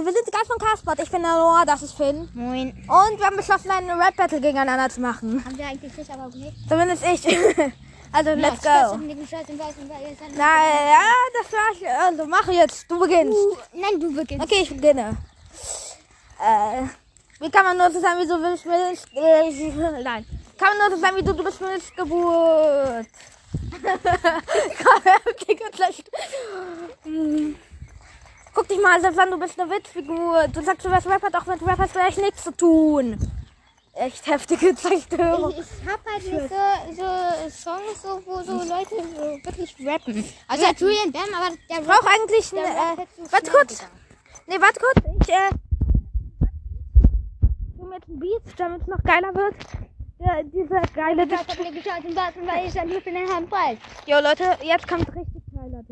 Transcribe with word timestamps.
Leute, 0.00 0.06
wir 0.06 0.12
sind 0.12 0.26
die 0.26 0.30
Gast 0.30 0.46
von 0.46 0.58
Carspot. 0.58 0.98
Ich 1.00 1.10
bin 1.10 1.22
der 1.22 1.32
Noah, 1.32 1.64
das 1.66 1.82
ist 1.82 1.92
Finn. 1.94 2.28
Moin. 2.34 2.68
Und 2.88 3.18
wir 3.18 3.26
haben 3.26 3.36
beschlossen, 3.36 3.70
eine 3.70 3.98
Rap-Battle 3.98 4.40
gegeneinander 4.40 4.88
zu 4.88 5.00
machen. 5.00 5.44
Haben 5.44 5.58
wir 5.58 5.66
eigentlich 5.66 5.96
nicht, 5.96 6.10
aber 6.10 6.28
nicht. 6.28 6.68
Zumindest 6.68 7.04
ich. 7.04 7.26
also, 8.12 8.30
let's 8.34 8.64
Ja, 8.64 8.88
go. 8.88 9.02
ihr 9.02 9.26
seid- 9.26 9.46
Na 10.36 10.56
ja, 10.90 11.00
das 11.34 11.52
war's. 11.52 12.06
Also, 12.08 12.26
mach 12.26 12.48
jetzt. 12.48 12.90
Du 12.90 12.98
beginnst. 12.98 13.36
Uh, 13.38 13.56
Nein, 13.74 14.00
du 14.00 14.14
beginnst. 14.14 14.44
Okay, 14.44 14.62
ich 14.62 14.70
beginne. 14.70 15.16
Äh, 16.40 16.82
wie 17.40 17.50
kann 17.50 17.64
man 17.64 17.76
nur 17.76 17.90
so 17.90 18.00
sein, 18.00 18.18
wie 18.18 18.26
du 18.26 18.40
bist 18.40 18.64
mit... 18.64 19.22
Äh, 19.22 20.02
nein. 20.02 20.24
Kann 20.58 20.76
man 20.78 20.88
nur 20.88 20.96
so 20.98 21.02
sein, 21.04 21.16
wie 21.16 21.22
du, 21.22 21.34
du 21.34 21.44
bist 21.44 21.60
mit 21.60 21.96
Geburt. 21.96 23.06
Gleich. 25.72 26.04
Hm. 27.04 27.56
Guck 27.56 27.56
dich 27.56 27.59
mal 28.82 29.00
selbst 29.00 29.18
an, 29.18 29.30
du 29.30 29.38
bist 29.38 29.60
eine 29.60 29.70
Witzfigur. 29.70 30.48
Du 30.48 30.62
sagst, 30.62 30.84
du 30.84 30.90
wärst 30.90 31.06
Rapper, 31.06 31.30
doch 31.30 31.46
mit 31.46 31.62
Rap 31.66 31.78
hast 31.78 31.94
du 31.94 32.00
echt 32.00 32.18
nichts 32.18 32.44
zu 32.44 32.52
tun. 32.56 33.18
Echt 33.94 34.26
heftige 34.26 34.74
Zerstörung. 34.74 35.50
Ich, 35.50 35.58
ich 35.58 35.88
hab 35.88 36.00
halt 36.06 36.22
nicht 36.22 36.48
so, 36.48 36.94
so 36.94 37.50
Songs, 37.50 38.02
so, 38.02 38.22
wo 38.24 38.42
so 38.42 38.52
Leute 38.52 38.96
so 39.14 39.44
wirklich 39.44 39.74
rappen. 39.86 40.24
Also 40.48 40.64
ja. 40.64 40.72
Julian 40.76 41.12
Bam, 41.12 41.22
aber 41.34 41.56
der 41.68 41.80
Ich 41.80 41.86
brauche 41.86 42.08
eigentlich 42.08 42.50
der 42.50 42.62
eine... 42.62 42.98
Rap 42.98 42.98
Äh, 43.00 43.32
warte 43.32 43.50
kurz. 43.50 43.78
gegangen. 43.78 44.00
Nee, 44.46 44.60
warte 44.60 44.80
kurz. 44.80 44.96
Ich, 45.22 45.28
äh... 45.28 45.50
Jetzt 47.92 48.08
ein 48.08 48.18
Beat, 48.20 48.42
damit 48.56 48.82
es 48.82 48.86
noch 48.86 49.02
geiler 49.02 49.34
wird. 49.34 49.54
Ja, 50.20 50.42
dieser 50.42 50.80
geile 50.94 51.24
Ich 51.24 51.32
hab 51.32 51.58
mir 51.58 51.72
geschaut 51.72 52.04
im 52.04 52.16
Weißen, 52.16 52.46
weil 52.46 52.66
ich 52.66 52.72
dann 52.72 52.88
nur 52.88 53.00
für 53.00 53.10
den 53.10 53.28
Handball. 53.28 53.76
Jo, 54.06 54.20
Leute, 54.20 54.56
jetzt 54.62 54.86
kommt 54.86 55.08
richtig 55.08 55.42
geiler 55.52 55.82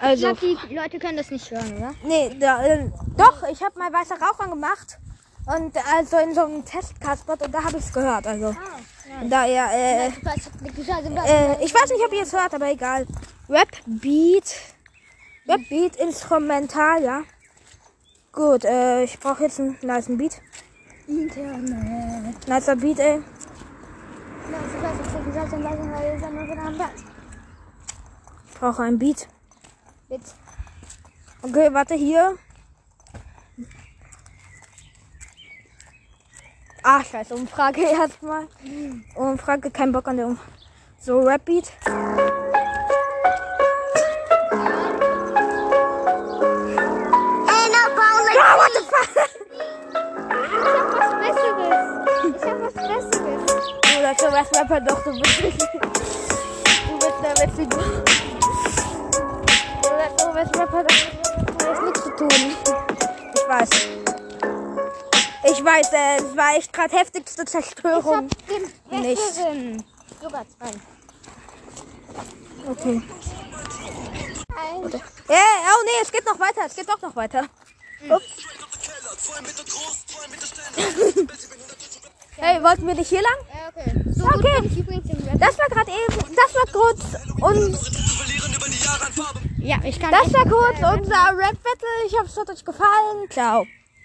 Diss. 0.00 0.20
Ich 0.20 0.26
Also, 0.26 0.34
glaube, 0.34 0.58
die 0.68 0.74
Leute 0.74 0.98
können 0.98 1.16
das 1.16 1.30
nicht 1.30 1.50
hören, 1.50 1.76
oder? 1.76 1.94
nee, 2.04 2.34
da, 2.38 2.64
äh, 2.64 2.90
doch, 3.16 3.42
ich 3.50 3.62
habe 3.62 3.78
mal 3.78 3.92
weißer 3.92 4.16
Rauch 4.20 4.38
angemacht. 4.40 4.98
Und 5.44 5.76
also 5.92 6.18
in 6.18 6.34
so 6.34 6.42
einem 6.42 6.64
Testkastbot 6.64 7.42
und 7.42 7.52
da 7.52 7.64
habe 7.64 7.76
ich 7.76 7.84
es 7.84 7.92
gehört. 7.92 8.26
Also, 8.26 8.48
Ah, 8.48 9.24
da 9.28 9.44
ja, 9.44 9.70
äh, 9.72 10.08
Ich 10.08 10.14
äh, 10.14 11.64
ich 11.64 11.74
weiß 11.74 11.90
nicht, 11.90 12.04
ob 12.06 12.12
ihr 12.12 12.22
es 12.22 12.32
hört, 12.32 12.54
aber 12.54 12.70
egal. 12.70 13.06
Rap 13.48 13.68
Beat. 13.86 14.54
Rap 15.48 15.60
Beat 15.68 15.96
Instrumental, 15.96 17.02
ja. 17.02 17.22
Gut, 18.32 18.64
äh, 18.64 19.02
ich 19.02 19.18
brauche 19.18 19.42
jetzt 19.42 19.58
einen 19.58 19.76
nice 19.82 20.06
Beat. 20.08 20.40
Internet. 21.08 22.48
Nicer 22.48 22.76
Beat, 22.76 23.00
ey. 23.00 23.20
Ich 28.48 28.58
brauche 28.60 28.82
einen 28.82 28.98
Beat. 28.98 29.28
Jetzt. 30.12 30.36
Okay, 31.40 31.72
warte, 31.72 31.94
hier. 31.94 32.36
Ah, 36.82 37.02
scheiße, 37.02 37.34
Umfrage 37.34 37.80
erstmal. 37.98 38.46
Umfrage, 39.14 39.70
kein 39.70 39.90
Bock 39.90 40.06
an 40.08 40.18
der 40.18 40.26
Umfrage. 40.26 40.50
So, 41.00 41.20
Rap-Beat. 41.20 41.72
Ah, 41.86 42.02
Rapper, 54.58 54.80
doch, 54.80 55.02
du 55.04 55.18
bist 55.18 55.42
nicht. 55.42 55.68
Du 56.86 56.98
bist 56.98 57.14
der 57.22 57.46
witzige. 57.46 58.01
Du 61.58 61.66
hast 61.66 61.82
nichts 61.82 62.02
zu 62.02 62.10
tun. 62.16 62.28
Ich 63.34 63.48
weiß. 63.48 63.68
Ich 65.44 65.64
weiß, 65.64 65.92
äh, 65.92 66.16
es 66.18 66.36
war 66.36 66.56
echt 66.56 66.72
gerade 66.72 66.96
heftigste 66.96 67.42
Ich 67.42 67.48
Zerstörung. 67.50 68.28
hab 68.28 68.46
den 68.90 69.00
Nicht. 69.02 69.20
Sogar 70.20 70.44
zwei. 70.56 70.70
Okay. 72.70 73.02
Ein. 74.56 74.92
Ja, 75.28 75.44
oh 75.68 75.82
nee, 75.84 76.00
es 76.02 76.12
geht 76.12 76.24
noch 76.26 76.38
weiter. 76.38 76.60
Es 76.66 76.76
geht 76.76 76.88
doch 76.88 77.00
noch 77.02 77.16
weiter. 77.16 77.46
Ups. 78.08 78.24
hey, 82.36 82.62
wollten 82.62 82.86
wir 82.86 82.94
nicht 82.94 83.08
hier 83.08 83.22
lang? 83.22 83.36
Ja, 83.52 83.68
okay. 83.68 84.04
So 84.14 84.24
Okay. 84.24 84.62
ich. 84.64 85.38
Das 85.40 85.58
war 85.58 85.66
gerade 85.68 85.90
eben, 85.90 86.36
das 86.36 86.54
war 86.54 86.66
kurz 86.72 87.00
und 87.40 87.78
Ja, 89.62 89.76
ich 89.84 89.98
kann 89.98 90.10
das 90.10 90.32
war 90.34 90.44
kurz 90.44 90.76
unser 90.78 91.36
Rap 91.36 91.56
Battle. 91.62 92.06
Ich 92.06 92.12
hoffe, 92.14 92.26
es 92.26 92.36
hat 92.36 92.50
euch 92.50 92.64
gefallen. 92.64 93.30
Ciao. 93.30 93.64